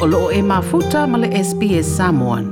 o 0.00 0.06
loo 0.06 0.30
e 0.32 0.40
mafuta 0.42 1.06
ma 1.06 1.18
le 1.18 1.28
SBS 1.28 1.84
Samoan. 1.96 2.44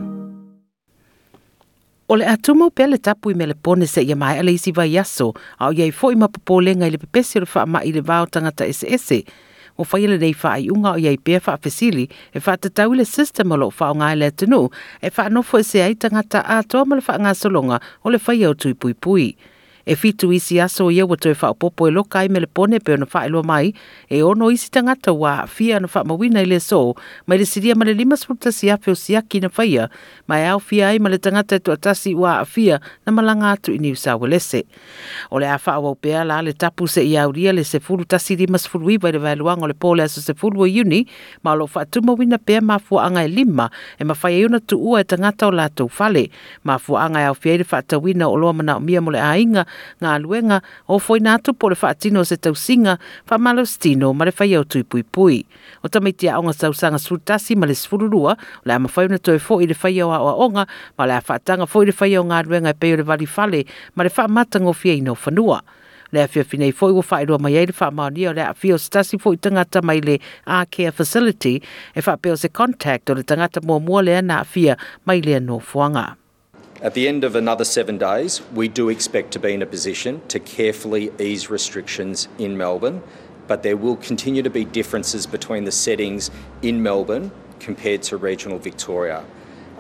O 2.09 2.17
le 2.17 2.27
atumo 2.29 2.69
pe 2.71 2.87
le 2.87 2.99
tapu 2.99 3.31
i 3.31 3.35
me 3.35 3.47
le 3.47 3.55
pone 3.55 3.87
se 3.87 4.03
ia 4.03 4.17
mai 4.17 4.39
ale 4.39 4.53
isi 4.53 4.73
vai 4.73 4.99
aso, 4.99 5.33
a 5.57 5.69
o 5.69 5.73
iai 5.73 5.91
fo 5.91 6.11
i 6.13 6.17
mapopolenga 6.17 6.87
i 6.87 6.91
le 6.91 6.99
pepesi 6.99 7.39
o 7.39 7.41
le 7.41 7.49
wha 7.55 7.65
ma 7.67 7.81
i 7.85 7.93
le 7.93 8.03
vao 8.05 8.27
tangata 8.27 8.69
SS. 8.69 9.25
O 9.79 9.87
whai 9.89 10.07
le 10.07 10.19
nei 10.19 10.35
wha 10.43 10.59
i 10.61 10.69
unga 10.69 10.93
o 10.93 11.01
iai 11.01 11.17
pia 11.17 11.41
wha 11.47 11.57
fesili, 11.57 12.05
e 12.37 12.39
wha 12.39 12.57
te 12.57 12.69
tau 12.69 12.93
le 12.93 13.05
system 13.05 13.53
o 13.53 13.57
lo 13.57 13.73
wha 13.81 13.93
o 13.93 13.95
ngai 13.97 14.17
le 14.21 14.29
atunu, 14.29 14.69
e 15.01 15.09
wha 15.09 15.25
anofo 15.25 15.59
e 15.59 15.65
se 15.65 15.81
ai 15.83 15.95
tangata 15.97 16.45
a 16.45 16.61
toa 16.63 16.85
ma 16.85 17.01
le 17.01 17.03
wha 17.09 17.17
ngā 17.17 17.33
solonga 17.33 17.81
o 18.05 18.13
le 18.13 18.21
whai 18.27 18.45
au 18.45 18.53
tui 18.53 18.75
pui 18.75 18.93
pui 18.93 19.33
e 19.89 19.97
fitu 19.97 20.33
isi 20.33 20.61
aso 20.61 20.91
ia 20.91 21.07
wa 21.07 21.17
toe 21.17 21.33
whaopopo 21.33 21.89
e 21.89 21.91
loka 21.91 22.21
i 22.25 22.29
mele 22.29 22.47
pone 22.47 22.79
pe 22.79 22.93
ona 22.93 23.07
wha 23.09 23.43
mai, 23.43 23.73
e 24.11 24.23
ono 24.23 24.51
isi 24.51 24.71
tangata 24.71 25.13
wa 25.13 25.47
fia 25.47 25.81
na 25.81 25.89
whaamawina 25.89 26.43
i 26.43 26.45
le 26.45 26.61
so, 26.61 26.95
mai 27.27 27.39
le 27.39 27.47
siria 27.47 27.75
ma 27.75 27.85
le 27.85 27.95
lima 27.95 28.17
sputa 28.17 28.53
si 28.53 28.69
afe 28.71 28.91
o 28.91 28.95
siaki 28.95 29.41
na 29.41 29.49
whaia, 29.49 29.89
mai 30.29 30.45
au 30.47 30.61
fia 30.61 30.89
ai 30.89 30.99
ma 30.99 31.09
le 31.09 31.19
tangata 31.19 31.57
e 31.57 31.59
tuatasi 31.59 32.15
wa 32.15 32.45
fia 32.45 32.81
na 33.07 33.13
malanga 33.13 33.51
atu 33.51 33.73
i 33.73 33.79
New 33.79 33.95
South 33.95 34.21
Wales. 34.21 34.61
O 35.31 35.39
le 35.39 35.49
a 35.49 35.57
wha 35.57 35.95
pea 35.95 36.25
la 36.25 36.43
le 36.43 36.53
tapu 36.53 36.87
se 36.87 37.01
i 37.01 37.17
auria 37.17 37.53
le 37.53 37.65
se 37.65 37.81
furu 37.81 38.05
tasi 38.05 38.37
lima 38.37 38.59
sfuru 38.59 38.91
iwa 38.91 39.13
le 39.13 39.19
vailuanga 39.19 39.65
o 39.65 39.69
le 39.69 39.75
pole 39.75 40.03
aso 40.03 40.21
se 40.21 40.35
furu 40.35 40.61
o 40.61 40.69
uni, 40.69 41.07
ma 41.43 41.55
lo 41.55 41.65
wha 41.65 41.87
tu 41.87 42.03
pea 42.45 42.61
ma 42.61 42.79
fua 42.79 43.09
e 43.25 43.29
lima, 43.29 43.71
e 43.99 44.05
ma 44.05 44.15
whaia 44.23 44.39
iuna 44.39 44.61
tu 44.61 44.77
ua 44.77 45.01
e 45.01 45.05
tangata 45.05 45.47
o 45.47 45.51
lato 45.51 45.89
fale, 45.89 46.29
ma 46.65 46.77
e 46.77 47.25
au 47.25 47.35
fia 47.35 47.55
i 47.55 47.59
le 47.59 47.65
whaatawina 47.65 48.29
o 48.29 48.37
loa 48.37 48.53
mana 48.53 48.77
o 48.77 48.81
mia 48.81 49.01
mo 49.01 49.11
le 49.11 49.21
ainga, 49.21 49.65
ngā 50.03 50.19
luenga 50.23 50.61
o 50.89 50.99
foi 50.99 51.21
nātu 51.21 51.55
po 51.55 51.71
le 51.73 51.77
whaatino 51.79 52.25
se 52.27 52.37
tau 52.37 52.55
singa 52.55 52.99
wha 53.31 53.39
malo 53.39 53.65
stino 53.65 54.13
ma 54.13 54.29
le 54.29 54.33
whai 54.39 54.55
au 54.59 54.65
tui 54.65 54.83
pui 54.83 55.03
pui. 55.03 55.45
O 55.83 55.89
tamiti 55.89 56.29
a 56.29 56.39
onga 56.39 56.53
sau 56.53 56.73
sanga 56.73 56.99
surutasi 56.99 57.57
ma 57.57 57.67
le 57.67 57.75
sfururua 57.75 58.37
le 58.65 58.75
ama 58.75 58.89
whai 58.95 59.07
una 59.07 59.19
toi 59.19 59.39
fo 59.39 59.61
i 59.61 59.67
le 59.67 59.77
whai 59.83 60.01
au 60.01 60.11
a 60.11 60.37
onga 60.47 60.67
ma 60.99 61.07
le 61.07 61.19
a 61.19 61.23
whaatanga 61.23 61.67
fo 61.67 61.83
i 61.83 61.91
le 61.91 61.97
whai 62.01 62.15
au 62.17 62.25
ngā 62.25 62.45
luenga 62.47 62.75
e 62.75 62.79
peo 62.79 62.97
le 62.97 63.03
vali 63.03 63.27
fale 63.27 63.65
ma 63.95 64.05
le 64.05 64.11
wha 64.17 64.29
matango 64.29 64.73
fia 64.73 64.95
ino 64.95 65.15
whanua. 65.15 65.63
Le 66.13 66.23
afia 66.23 66.45
finei 66.45 66.73
foi 66.73 66.93
ua 66.93 67.03
whaeroa 67.11 67.39
mai 67.39 67.57
ei 67.57 67.67
le 67.67 67.75
wha 67.81 67.91
maonia 67.91 68.31
o 68.31 68.33
le 68.33 68.45
afia 68.45 68.75
o 68.75 68.79
stasi 68.79 69.19
foi 69.21 69.37
tangata 69.37 69.83
mai 69.83 70.01
le 70.01 70.19
Care 70.71 70.93
Facility 70.93 71.61
e 71.95 72.01
wha 72.07 72.17
peo 72.17 72.37
se 72.37 72.49
contact 72.49 73.11
o 73.11 73.15
le 73.15 73.23
tangata 73.23 73.61
mua 73.61 73.79
mua 73.81 74.03
le 74.03 74.17
ana 74.17 74.41
afia 74.41 74.77
mai 75.05 75.21
le 75.21 75.37
anō 75.41 75.61
fuanga. 75.61 76.17
At 76.81 76.95
the 76.95 77.09
end 77.09 77.25
of 77.25 77.35
another 77.35 77.65
seven 77.65 77.99
days, 77.99 78.41
we 78.55 78.69
do 78.69 78.89
expect 78.89 79.33
to 79.33 79.41
be 79.41 79.53
in 79.53 79.63
a 79.63 79.67
position 79.67 80.23
to 80.29 80.39
carefully 80.39 81.11
ease 81.19 81.51
restrictions 81.51 82.29
in 82.39 82.57
Melbourne, 82.57 83.03
but 83.49 83.65
there 83.65 83.77
will 83.77 83.97
continue 83.97 84.45
to 84.45 84.51
be 84.51 84.65
differences 84.65 85.27
between 85.27 85.65
the 85.65 85.73
settings 85.73 86.31
in 86.63 86.81
Melbourne 86.81 87.33
compared 87.59 88.05
to 88.05 88.17
regional 88.17 88.61
Victoria. 88.61 89.25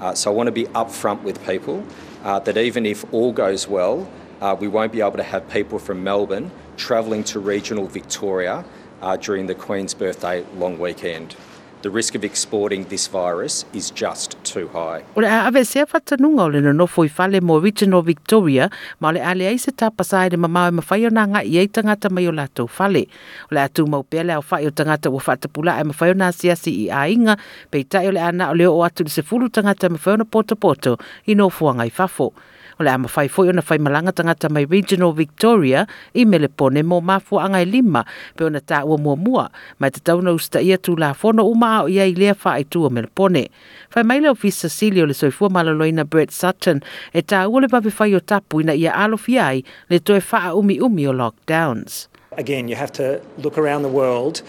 Uh, 0.01 0.13
so 0.13 0.33
I 0.33 0.35
want 0.35 0.49
to 0.49 0.53
be 0.53 0.65
upfront 0.65 1.23
with 1.23 1.41
people 1.47 1.85
uh, 2.25 2.41
that 2.41 2.57
even 2.57 2.85
if 2.85 3.05
all 3.15 3.33
goes 3.33 3.69
well, 3.69 4.11
uh, 4.41 4.57
we 4.59 4.67
won't 4.67 4.91
be 4.91 5.01
able 5.01 5.19
to 5.19 5.23
have 5.23 5.49
people 5.49 5.79
from 5.79 6.03
Melbourne 6.03 6.51
travelling 6.77 7.23
to 7.25 7.39
regional 7.39 7.87
Victoria 7.87 8.65
uh, 9.03 9.17
during 9.17 9.47
the 9.47 9.55
Queen's 9.55 9.95
birthday 9.95 10.45
long 10.57 10.81
weekend. 10.81 11.37
The 11.83 11.91
risk 11.91 12.15
of 12.15 12.25
exporting 12.25 12.85
this 12.85 13.07
virus 13.07 13.65
is 13.73 13.91
just 13.91 14.37
too 14.45 14.69
high. 14.69 15.03
O 15.17 15.21
le 15.21 15.29
ave 15.29 15.65
se 15.65 15.85
fatanunga 15.87 16.43
o 16.43 16.47
le 16.49 16.61
no 16.73 16.87
foi 16.87 17.09
fale 17.09 17.41
mo 17.41 17.59
Regional 17.61 18.03
Victoria, 18.03 18.71
ma 19.01 19.11
le 19.11 19.21
ale 19.21 19.47
ai 19.47 19.57
se 19.57 19.71
tapasa 19.71 20.19
ai 20.19 20.29
le 20.31 20.37
mamau 20.37 20.69
e 20.69 20.75
mawhai 20.79 21.07
o 21.07 21.11
nga 21.11 21.43
i 21.45 21.59
ei 21.59 21.69
tangata 21.69 22.11
mai 22.11 22.27
o 22.27 22.33
lato 22.33 22.67
fale. 22.67 23.07
O 23.51 23.55
le 23.55 23.61
atu 23.61 23.87
mau 23.87 24.03
pele 24.03 24.33
au 24.35 24.43
whai 24.51 24.67
o 24.67 24.71
tangata 24.71 25.09
o 25.09 25.19
whatapula 25.19 25.81
e 25.81 25.85
mawhai 25.85 26.11
o 26.11 26.15
nā 26.15 26.33
siasi 26.33 26.87
i 26.87 26.91
a 26.91 27.07
inga, 27.09 27.39
pei 27.71 27.85
tai 27.85 28.07
o 28.09 28.11
le 28.11 28.21
ana 28.21 28.51
o 28.51 28.55
leo 28.55 28.75
o 28.75 28.83
atu 28.83 29.09
se 29.09 29.23
fulu 29.23 29.49
tangata 29.49 29.89
mawhai 29.89 30.15
o 30.15 30.17
na 30.17 30.25
poto 30.25 30.57
poto 30.57 30.99
i 31.27 31.35
no 31.35 31.49
fuanga 31.49 31.87
i 31.87 31.91
fafo. 31.91 32.33
O 32.79 32.85
le 32.85 32.91
ama 32.91 33.09
fai 33.09 33.29
foi 33.29 33.49
ona 33.49 33.63
fai 33.63 33.79
malanga 33.79 34.13
tangata 34.13 34.49
mai 34.49 34.65
Regional 34.65 35.13
Victoria 35.13 35.87
i 36.15 36.25
mele 36.25 36.49
pone 36.49 36.83
mo 36.83 37.01
mafu 37.01 37.41
angai 37.43 37.63
e 37.63 37.71
lima 37.71 38.05
pe 38.37 38.45
ona 38.45 38.61
ta 38.61 38.85
ua 38.85 38.97
mua 38.97 39.17
mua 39.17 39.51
mai 39.79 39.91
te 39.91 40.01
tauna 40.01 40.31
usta 40.31 40.61
ia 40.63 40.79
tu 40.79 40.95
la 40.97 41.13
fono 41.13 41.43
uma 41.43 41.83
o 41.83 41.89
ia 41.89 42.07
i 42.07 42.15
lea 42.15 42.35
fai 42.35 42.65
tu 42.65 42.85
o 42.87 42.91
mele 42.91 43.09
pone. 43.15 43.49
Fai 43.91 44.03
mai 44.03 44.21
leo 44.21 44.35
fisa 44.35 44.69
Silio 44.69 45.07
le 45.07 45.15
soifua 45.15 45.51
malaloina 45.51 46.05
Brett 46.05 46.31
Sutton 46.31 46.81
e 47.13 47.23
ta 47.23 47.49
ua 47.49 47.61
le 47.61 47.69
babi 47.69 47.91
fai 47.91 48.15
o 48.15 48.21
tapu 48.21 48.61
ina 48.61 48.75
ia 48.75 48.95
alo 48.95 49.19
ai 49.41 49.65
le 49.91 49.99
toe 49.99 50.21
faa 50.21 50.55
umi 50.55 50.81
umi 50.81 51.07
o 51.07 51.13
lockdowns. 51.13 52.07
Again, 52.37 52.69
you 52.69 52.77
have 52.77 52.93
to 52.93 53.21
look 53.39 53.59
around 53.59 53.83
the 53.83 53.89
world 53.89 54.43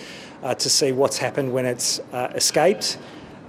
uh, 0.43 0.53
to 0.53 0.69
see 0.69 0.91
what's 0.91 1.17
happened 1.17 1.53
when 1.53 1.65
it's 1.65 1.99
uh, 2.13 2.29
escaped 2.35 2.97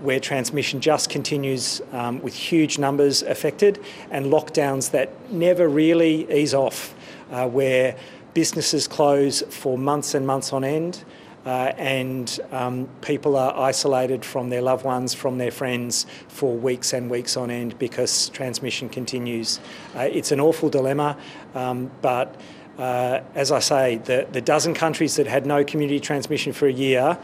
where 0.02 0.20
transmission 0.20 0.80
just 0.80 1.10
continues 1.10 1.80
um, 1.92 2.20
with 2.22 2.34
huge 2.34 2.78
numbers 2.78 3.22
affected, 3.22 3.82
and 4.10 4.26
lockdowns 4.26 4.90
that 4.90 5.10
never 5.30 5.68
really 5.68 6.30
ease 6.32 6.54
off, 6.54 6.94
uh, 7.30 7.46
where 7.48 7.96
businesses 8.34 8.86
close 8.86 9.42
for 9.42 9.76
months 9.76 10.14
and 10.14 10.26
months 10.26 10.52
on 10.52 10.64
end. 10.64 11.04
Uh, 11.46 11.72
and 11.78 12.38
um, 12.52 12.86
people 13.00 13.34
are 13.34 13.56
isolated 13.58 14.22
from 14.22 14.50
their 14.50 14.60
loved 14.60 14.84
ones, 14.84 15.14
from 15.14 15.38
their 15.38 15.50
friends 15.50 16.04
for 16.28 16.54
weeks 16.54 16.92
and 16.92 17.10
weeks 17.10 17.34
on 17.34 17.50
end 17.50 17.78
because 17.78 18.28
transmission 18.28 18.90
continues. 18.90 19.58
Uh, 19.96 20.00
it's 20.00 20.32
an 20.32 20.40
awful 20.40 20.68
dilemma, 20.68 21.16
um, 21.54 21.90
but 22.02 22.38
uh, 22.76 23.20
as 23.34 23.52
I 23.52 23.58
say, 23.58 23.96
the, 23.96 24.26
the 24.32 24.42
dozen 24.42 24.74
countries 24.74 25.16
that 25.16 25.26
had 25.26 25.46
no 25.46 25.64
community 25.64 25.98
transmission 26.00 26.52
for 26.52 26.66
a 26.66 26.72
year 26.72 27.18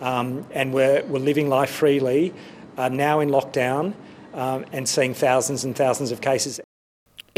um, 0.00 0.46
and 0.50 0.72
we're, 0.72 1.04
we're 1.04 1.18
living 1.18 1.48
life 1.48 1.70
freely, 1.70 2.34
are 2.76 2.90
now 2.90 3.20
in 3.20 3.28
lockdown 3.30 3.94
um, 4.34 4.64
and 4.72 4.88
seeing 4.88 5.14
thousands 5.14 5.64
and 5.64 5.74
thousands 5.76 6.12
of 6.12 6.20
cases. 6.20 6.60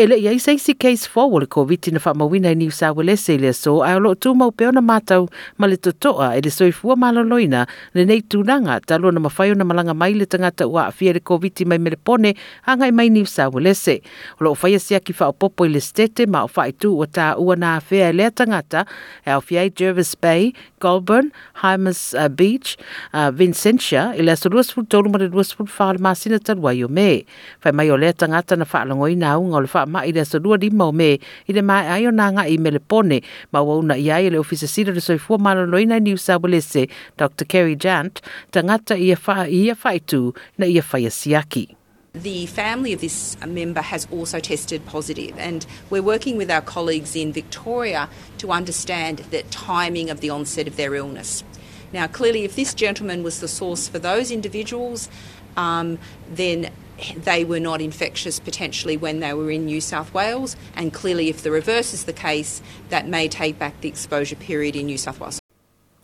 Ele 0.00 0.16
le 0.16 0.22
iai 0.22 0.38
seisi 0.41 0.72
case 0.81 1.05
fo 1.05 1.27
le 1.38 1.44
COVID 1.44 1.91
na 1.93 2.00
wha 2.00 2.15
mawina 2.15 2.49
i 2.49 2.55
New 2.55 2.71
South 2.71 2.97
Wales 2.97 3.28
e 3.28 3.37
lea 3.37 3.53
so 3.53 3.83
ai 3.84 3.99
lo 4.00 4.15
tū 4.15 4.33
mau 4.34 4.49
peo 4.50 4.71
na 4.72 4.81
mātau 4.81 5.27
ma 5.59 5.66
le 5.69 5.77
totoa 5.77 6.38
e 6.38 6.41
le 6.41 6.49
soifua 6.49 6.97
maloloina 6.97 7.66
le 7.93 8.06
nei 8.09 8.22
tūnanga 8.25 8.78
talo 8.81 9.12
na 9.12 9.21
mawhaio 9.21 9.53
na 9.55 9.65
malanga 9.69 9.93
mai 9.93 10.15
le 10.16 10.25
tangata 10.25 10.65
ua 10.65 10.87
a 10.89 10.91
fia 10.91 11.12
le 11.12 11.21
COVID 11.21 11.66
mai 11.69 11.77
mele 11.77 11.99
pone 12.00 12.33
hanga 12.65 12.89
i 12.89 12.94
mai 12.97 13.10
New 13.10 13.27
South 13.28 13.53
Wales 13.53 13.83
e. 13.89 14.00
O 14.41 14.55
whaia 14.55 14.81
sia 14.81 15.00
ki 15.00 15.12
wha 15.21 15.34
popo 15.37 15.66
eh, 15.66 15.69
i 15.69 15.75
le 15.75 15.84
stete 15.84 16.25
ma 16.27 16.47
o 16.47 16.49
whai 16.49 16.72
tū 16.72 16.94
o 16.97 17.05
tā 17.05 17.37
ua 17.37 17.59
na 17.60 17.77
fea 17.84 18.06
e 18.06 18.09
eh, 18.09 18.16
lea 18.16 18.31
tangata 18.31 18.87
e 19.27 19.37
au 19.37 19.44
fia 19.44 19.66
i 19.69 19.71
Jervis 19.71 20.15
Bay, 20.16 20.55
Goulburn, 20.81 21.28
Hymas 21.60 22.15
uh, 22.16 22.31
Beach, 22.33 22.78
uh, 23.12 23.28
Vincentia 23.37 24.15
i 24.16 24.25
le 24.25 24.33
aso 24.33 24.49
luasful 24.49 24.89
tolu 24.89 25.12
ma 25.12 25.21
le 25.21 25.28
luasful 25.28 25.69
wha 25.69 25.93
le 25.93 26.00
masina 26.00 26.41
talua 26.41 26.72
i 26.72 26.81
o 26.84 26.89
me. 26.89 27.27
Whai 27.60 27.77
mai 27.77 27.91
o 27.93 28.00
lea 28.00 28.16
tangata 28.16 28.56
na 28.56 28.65
wha 28.65 28.81
alangoi 28.81 29.12
na 29.21 29.37
unga 29.37 29.60
o 29.60 29.65
le 29.69 29.69
wha 29.69 29.90
ma 29.91 30.06
i 30.06 30.12
le 30.12 30.21
asadua 30.23 30.59
di 30.59 30.71
mau 30.71 30.93
me 30.93 31.19
i 31.49 31.53
le 31.53 31.62
ai 31.67 32.06
o 32.06 32.11
nanga 32.11 32.47
i 32.47 32.56
mele 32.56 32.78
pone 32.78 33.21
ma 33.53 33.61
wauna 33.61 33.99
i 33.99 34.11
ai 34.11 34.31
le 34.31 34.39
ofisa 34.39 34.67
sira 34.67 34.95
le 34.95 35.01
soifua 35.01 35.39
maloloina 35.39 36.01
New 36.01 36.17
South 36.17 36.43
Wales 36.43 36.87
Dr. 37.17 37.45
Kerry 37.45 37.77
Chant 37.77 38.23
tangata 38.53 38.95
i 38.95 39.11
a 39.11 39.19
wha 39.27 39.45
i 39.45 39.69
a 39.71 39.75
whaitu 39.75 40.34
na 40.59 40.67
i 40.67 40.78
a 40.78 40.83
whaia 40.83 41.11
siaki. 41.11 41.77
The 42.12 42.47
family 42.47 42.93
of 42.93 43.01
this 43.01 43.37
member 43.47 43.83
has 43.83 44.09
also 44.11 44.41
tested 44.41 44.84
positive, 44.84 45.39
and 45.39 45.65
we're 45.91 46.03
working 46.03 46.37
with 46.37 46.51
our 46.51 46.61
colleagues 46.61 47.15
in 47.15 47.33
Victoria 47.33 48.09
to 48.39 48.51
understand 48.51 49.19
the 49.31 49.45
timing 49.45 50.11
of 50.11 50.19
the 50.21 50.28
onset 50.28 50.67
of 50.67 50.75
their 50.75 50.97
illness. 50.97 51.45
Now, 51.93 52.09
clearly, 52.09 52.43
if 52.43 52.57
this 52.57 52.75
gentleman 52.75 53.22
was 53.22 53.39
the 53.39 53.47
source 53.47 53.87
for 53.87 54.01
those 54.01 54.33
individuals, 54.33 55.09
um, 55.57 55.99
then 56.28 56.71
they 57.16 57.44
were 57.44 57.61
not 57.61 57.81
infectious 57.81 58.38
potentially 58.38 58.97
when 58.97 59.21
they 59.21 59.33
were 59.34 59.50
in 59.50 59.66
New 59.66 59.81
South 59.81 60.12
Wales, 60.15 60.56
and 60.75 60.93
clearly, 60.93 61.28
if 61.28 61.43
the 61.43 61.50
reverse 61.50 61.94
is 61.94 62.05
the 62.05 62.12
case, 62.12 62.62
that 62.88 63.09
may 63.09 63.28
take 63.28 63.59
back 63.59 63.81
the 63.81 63.88
exposure 63.88 64.37
period 64.37 64.77
in 64.77 64.87
New 64.87 64.99
South 64.99 65.21
Wales. 65.21 65.40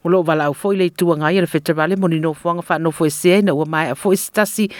o 0.06 0.10
loo 0.12 0.22
walaau 0.22 0.54
foʻi 0.54 0.78
le 0.78 0.86
ituaga 0.86 1.26
ai 1.26 1.38
a 1.38 1.42
le 1.42 1.50
fetarale 1.50 1.96
moninofoaga 1.98 2.62
faanofo 2.62 3.06
a 3.06 3.10
se 3.10 3.42
tasi 3.42 3.66
ma 3.66 3.94
foistasi 3.94 4.70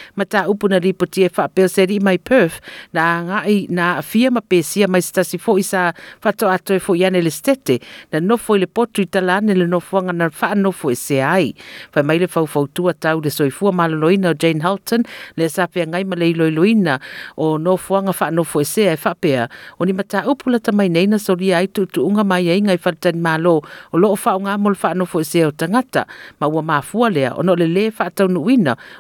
na 0.71 0.79
lipotia 0.79 1.27
e 1.27 1.29
faapea 1.29 1.69
se 1.69 1.87
mai 2.01 2.19
perth. 2.19 2.61
Na 2.93 3.23
agaʻi 3.23 3.71
na 3.71 3.99
aafia 3.99 4.31
ma 4.31 4.41
pesia 4.41 4.87
mai 4.89 5.01
se 5.03 5.13
tasi 5.13 5.39
foʻi 5.39 5.63
sa 5.65 5.93
faatoʻatoe 6.23 6.79
foʻi 6.79 7.07
ana 7.07 7.19
i 7.19 7.23
le 7.23 7.31
setete 7.31 7.81
na 8.13 8.21
nofo 8.21 8.55
i 8.55 8.61
le 8.63 8.67
potu 8.67 9.03
i 9.03 9.07
tala 9.07 9.39
ana 9.43 9.53
i 9.53 9.57
le 9.59 9.67
nofoaga 9.67 10.13
na 10.15 10.31
faanofo 10.31 10.91
esea 10.95 11.33
ai 11.33 11.55
faemai 11.93 12.19
le 12.23 12.29
faufautua 12.29 12.95
tau 12.95 13.21
le 13.21 13.31
soifua 13.31 13.73
maloloina 13.73 14.31
o 14.31 14.35
jane 14.35 14.63
halton 14.63 15.03
le 15.37 15.49
sa 15.49 15.67
loina 15.75 16.05
ma 16.05 16.17
le 16.17 16.31
iloiloina 16.31 17.01
o 17.37 17.59
nofoaga 17.59 18.13
faanofo 18.13 18.61
esea 18.61 18.93
e 18.93 18.97
faapea 18.97 19.49
o 19.79 19.85
ni 19.85 19.93
mataupu 19.93 20.51
la 20.51 20.59
tamainaina 20.59 21.19
solia 21.19 21.59
ai 21.59 21.69
tuutuuga 21.69 22.25
mai 22.25 22.49
ai 22.51 22.61
gai 22.61 22.79
faletani 22.79 23.21
malo 23.21 23.63
o 23.93 23.99
loo 23.99 24.15
faaaogā 24.15 24.59
mo 24.59 24.71
le 24.71 24.77
faanofo 24.77 25.16
fo 25.17 25.25
se 25.25 25.45
o 25.45 25.51
tangata 25.51 26.05
ma 26.41 26.47
ua 26.47 26.63
mafua 26.63 27.11
lea 27.11 27.33
ono 27.41 27.55
le 27.57 27.67
le 27.67 27.91
fa 27.91 28.11
tau 28.11 28.29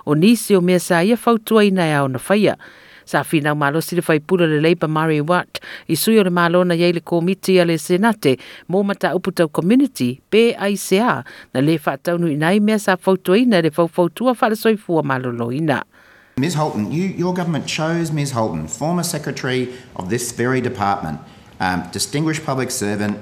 o 0.06 0.14
nisi 0.14 0.56
o 0.56 0.60
mea 0.60 0.80
sa 0.80 1.02
ia 1.04 1.16
fautua 1.16 1.64
ina 1.64 1.84
e 1.84 1.94
au 1.94 2.08
na 2.08 2.18
faia. 2.18 2.56
Sa 3.04 3.22
fina 3.22 3.54
malo 3.54 3.80
si 3.80 3.94
le 3.94 4.02
fai 4.02 4.18
pula 4.18 4.46
le 4.46 4.60
leipa 4.60 4.88
Murray 4.88 5.20
Watt 5.20 5.60
i 5.88 5.94
sui 5.94 6.18
o 6.18 6.24
le 6.24 6.30
malo 6.30 6.64
na 6.64 6.74
yei 6.74 6.92
le 6.92 7.00
komiti 7.00 7.60
a 7.60 7.64
le 7.64 7.78
senate 7.78 8.38
mō 8.68 8.84
mata 8.84 9.14
upu 9.14 9.30
tau 9.30 9.48
community 9.48 10.20
PICA 10.30 11.24
na 11.54 11.60
le 11.60 11.78
whaatau 11.78 12.18
nui 12.18 12.36
nai 12.36 12.58
mea 12.60 12.78
sa 12.78 12.96
fautuina 12.96 13.62
le 13.62 13.70
fau 13.70 13.88
fautua 13.88 14.34
whale 14.40 14.56
soifua 14.56 15.02
malo 15.04 15.30
loina. 15.30 15.84
Ms 16.38 16.54
Holton, 16.54 16.92
you, 16.92 17.04
your 17.16 17.32
government 17.32 17.66
chose 17.66 18.12
Ms 18.12 18.32
Holton, 18.32 18.68
former 18.68 19.02
secretary 19.02 19.72
of 19.94 20.10
this 20.10 20.32
very 20.32 20.60
department, 20.60 21.18
um, 21.60 21.88
distinguished 21.92 22.44
public 22.44 22.70
servant, 22.70 23.16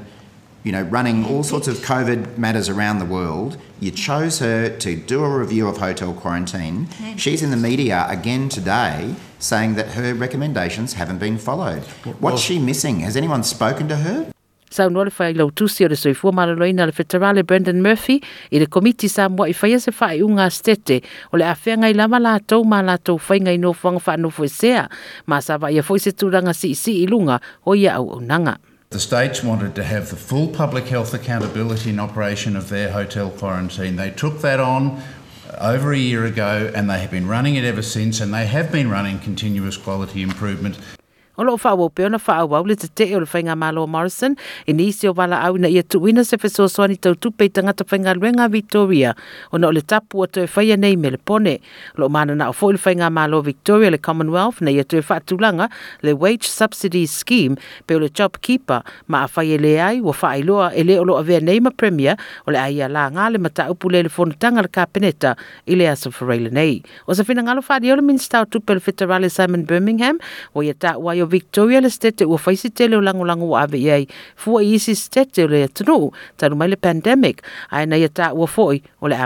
you 0.64 0.72
know, 0.72 0.82
running 0.82 1.24
all 1.26 1.44
sorts 1.44 1.68
of 1.68 1.76
COVID 1.76 2.38
matters 2.38 2.68
around 2.68 2.98
the 2.98 3.04
world. 3.04 3.58
You 3.80 3.90
chose 3.90 4.38
her 4.40 4.70
to 4.78 4.96
do 4.96 5.22
a 5.22 5.28
review 5.28 5.68
of 5.68 5.76
hotel 5.76 6.14
quarantine. 6.14 6.88
She's 7.16 7.42
in 7.42 7.50
the 7.50 7.56
media 7.56 8.06
again 8.08 8.48
today 8.48 9.14
saying 9.38 9.74
that 9.74 9.88
her 9.88 10.14
recommendations 10.14 10.94
haven't 10.94 11.18
been 11.18 11.36
followed. 11.36 11.82
What's 12.18 12.40
she 12.40 12.58
missing? 12.58 13.00
Has 13.00 13.14
anyone 13.14 13.44
spoken 13.44 13.88
to 13.88 13.96
her? 13.96 14.32
Sa 14.70 14.88
unua 14.88 15.04
le 15.04 15.12
whai 15.14 15.32
lau 15.32 15.50
tusi 15.50 15.84
o 15.84 15.88
le 15.88 15.94
soifua 15.94 16.32
malaloina 16.32 16.86
le 16.86 16.92
federale 16.92 17.46
Brendan 17.46 17.80
Murphy 17.80 18.20
i 18.50 18.58
le 18.58 18.66
komiti 18.66 19.08
sa 19.08 19.28
mua 19.28 19.46
i 19.46 19.52
whaia 19.52 19.78
se 19.78 19.92
whai 19.92 20.18
unga 20.18 20.50
stete 20.50 20.98
o 21.32 21.36
le 21.36 21.44
awhia 21.44 21.76
ngai 21.78 21.94
lama 21.94 22.18
la 22.18 22.40
ma 22.64 22.80
la 22.80 22.96
tau 22.96 23.16
whai 23.28 23.38
ngai 23.38 23.56
no 23.60 23.72
whanga 23.72 24.02
wha 24.02 24.48
sea 24.48 24.88
ma 25.26 25.38
sa 25.38 25.58
wai 25.58 25.78
a 25.78 25.82
fwoi 25.82 26.00
se 26.00 26.10
tūranga 26.10 26.52
si 26.52 26.74
si 26.74 27.04
i 27.04 27.06
lunga 27.06 27.38
o 27.64 27.74
ia 27.76 27.94
au 27.94 28.18
au 28.18 28.20
nanga. 28.20 28.58
The 28.94 29.00
states 29.00 29.42
wanted 29.42 29.74
to 29.74 29.82
have 29.82 30.10
the 30.10 30.14
full 30.14 30.46
public 30.46 30.84
health 30.84 31.14
accountability 31.14 31.90
and 31.90 32.00
operation 32.00 32.54
of 32.54 32.68
their 32.68 32.92
hotel 32.92 33.28
quarantine. 33.28 33.96
They 33.96 34.12
took 34.12 34.40
that 34.42 34.60
on 34.60 35.02
over 35.58 35.92
a 35.92 35.98
year 35.98 36.24
ago 36.26 36.70
and 36.72 36.88
they 36.88 37.00
have 37.00 37.10
been 37.10 37.26
running 37.26 37.56
it 37.56 37.64
ever 37.64 37.82
since 37.82 38.20
and 38.20 38.32
they 38.32 38.46
have 38.46 38.70
been 38.70 38.88
running 38.88 39.18
continuous 39.18 39.76
quality 39.76 40.22
improvement. 40.22 40.78
O 41.36 41.42
loo 41.42 41.58
wha 41.58 41.74
wau 41.74 41.90
peona 41.90 42.18
wha 42.26 42.34
au 42.42 42.54
au 42.54 42.64
le 42.64 42.76
te 42.76 43.04
o 43.16 43.18
le 43.18 43.26
whainga 43.26 43.56
malo 43.58 43.86
Morrison 43.90 44.36
i 44.68 44.72
nisi 44.72 45.08
o 45.08 45.12
wala 45.16 45.40
au 45.42 45.58
na 45.58 45.68
ia 45.68 45.82
tuina 45.82 46.22
se 46.24 46.36
tau 46.36 47.14
tupe 47.14 47.44
i 47.44 47.48
tangata 47.48 47.84
whainga 47.90 48.48
Victoria 48.48 49.16
o 49.50 49.58
na 49.58 49.66
o 49.66 49.72
le 49.72 49.80
tapu 49.80 50.22
o 50.22 50.26
te 50.26 50.46
whaia 50.46 50.76
nei 50.76 50.94
me 50.96 51.10
le 51.10 51.18
pone. 51.18 51.58
Lo 51.96 52.08
mana 52.08 52.36
na 52.36 52.46
le 52.46 52.52
whainga 52.52 53.10
malo 53.10 53.42
Victoria 53.42 53.90
le 53.90 53.98
Commonwealth 53.98 54.60
na 54.60 54.70
ia 54.70 54.84
tue 54.84 55.00
whaatulanga 55.00 55.68
le 56.02 56.12
Wage 56.12 56.46
Subsidy 56.46 57.06
Scheme 57.06 57.56
pe 57.86 57.96
o 57.96 57.98
le 57.98 58.08
Job 58.14 58.38
Keeper 58.40 58.84
ma 59.08 59.24
a 59.24 59.26
whaia 59.26 59.58
le 59.58 59.80
ai 59.80 60.00
o 60.00 60.14
wha 60.14 60.36
e 60.36 60.84
le 60.84 60.98
o 61.00 61.04
lo 61.04 61.18
avea 61.18 61.40
nei 61.40 61.58
ma 61.58 61.70
Premier 61.70 62.14
o 62.46 62.52
le 62.52 62.58
aia 62.58 62.88
la 62.88 63.10
ngā 63.10 63.32
le 63.32 63.38
mata 63.38 63.66
upu 63.70 63.90
le 63.90 64.04
le 64.06 64.08
whonutanga 64.08 64.62
le 64.62 64.68
kapeneta 64.68 65.34
i 65.66 65.74
le 65.74 65.90
aso 65.90 66.10
whareile 66.10 66.52
nei. 66.52 66.82
O 67.08 67.14
sa 67.14 67.24
whina 67.26 67.42
ngalo 67.42 67.60
le 67.96 68.02
minsta 68.02 68.42
o 68.42 68.44
tupe 68.44 68.70
le 68.74 68.80
Federale 68.80 69.28
Simon 69.28 69.64
Birmingham 69.64 70.18
o 70.54 70.62
ia 70.62 70.74
ta 70.74 70.94
o 71.24 71.26
Victoria 71.26 71.80
le 71.80 71.90
stete 71.90 72.24
ua 72.24 72.38
faisi 72.38 72.70
tele 72.70 72.96
o 72.96 73.00
lango 73.00 73.24
lango 73.24 73.48
wa 73.48 73.62
ave 73.64 73.78
iai 73.78 74.06
fua 74.36 74.62
i 74.62 74.74
isi 74.74 74.94
stete 74.94 75.48
le 75.48 75.68
mai 76.54 76.68
le 76.68 76.76
pandemic 76.76 77.42
ia 77.96 78.08
o 79.00 79.08
le 79.08 79.16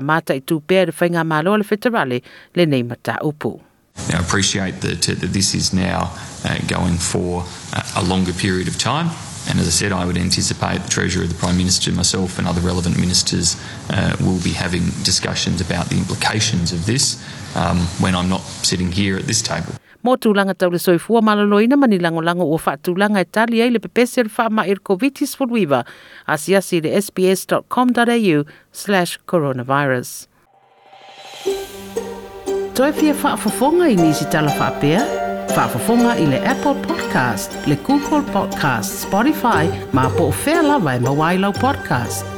le 0.87 1.25
malo 1.25 1.57
le 1.57 1.65
federale 1.65 2.23
le 2.55 2.67
nei 2.67 2.83
mata 2.83 3.19
upu. 3.23 3.61
Now, 4.11 4.19
I 4.19 4.23
appreciate 4.23 4.81
that, 4.83 5.09
uh, 5.09 5.15
that 5.15 5.33
this 5.33 5.55
is 5.55 5.73
now 5.73 6.13
uh, 6.45 6.57
going 6.69 6.99
for 6.99 7.45
a, 7.73 7.83
a 7.97 8.03
longer 8.05 8.33
period 8.33 8.69
of 8.69 8.79
time. 8.79 9.11
And 9.49 9.59
as 9.59 9.67
I 9.67 9.71
said, 9.71 9.93
I 9.93 10.05
would 10.05 10.19
anticipate 10.19 10.83
the 10.83 10.89
Treasurer, 10.89 11.27
the 11.27 11.35
Prime 11.35 11.57
Minister, 11.57 11.91
myself, 11.91 12.39
and 12.39 12.47
other 12.47 12.61
relevant 12.61 12.99
ministers 12.99 13.57
uh, 13.91 14.15
will 14.21 14.41
be 14.45 14.53
having 14.53 14.85
discussions 15.03 15.61
about 15.61 15.89
the 15.89 15.97
implications 15.97 16.73
of 16.73 16.87
this 16.87 17.17
um, 17.57 17.79
when 17.99 18.15
I'm 18.15 18.29
not 18.29 18.43
sitting 18.63 18.93
here 18.93 19.17
at 19.17 19.27
this 19.27 19.43
table. 19.43 19.73
Mo 20.09 20.15
tūlanga 20.17 20.55
tau 20.57 20.73
le 20.73 20.79
soifua 20.81 21.21
malaloina 21.21 21.77
mani 21.77 21.99
lango 22.01 22.23
lango 22.25 22.47
ua 22.49 22.59
wha 22.65 23.21
e 23.21 23.25
tali 23.25 23.61
ai 23.61 23.71
le 23.71 23.79
pepese 23.79 24.25
le 24.25 24.31
wha 24.39 24.49
ma 24.49 24.65
ir 24.65 24.79
covitis 24.81 25.37
fulwiva. 25.37 25.85
Asi 26.27 26.57
asi 26.57 26.81
le 26.81 26.97
sbs.com.au 27.01 28.45
slash 28.73 29.19
coronavirus. 29.27 30.29
Toi 32.75 32.93
fia 32.93 33.13
wha 33.23 33.37
fafonga 33.37 33.89
i 33.89 33.97
nisi 33.97 34.25
tala 34.31 34.51
wha 34.59 34.71
pia? 34.81 35.05
Wha 35.53 35.69
fafonga 35.69 36.17
i 36.17 36.25
le 36.25 36.41
Apple 36.41 36.81
Podcast, 36.89 37.53
le 37.67 37.77
Google 37.85 38.25
Podcast, 38.33 39.05
Spotify, 39.05 39.69
ma 39.93 40.09
po 40.09 40.31
o 40.31 40.35
whea 40.47 40.63
lawa 40.63 40.97
e 40.97 41.01
mawailau 41.01 41.53
podcast. 41.53 42.38